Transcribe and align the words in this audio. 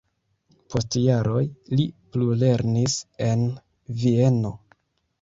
Post 0.73 0.97
jaroj 1.01 1.43
li 1.75 1.87
plulernis 2.17 2.99
en 3.31 3.49
Vieno. 4.03 4.57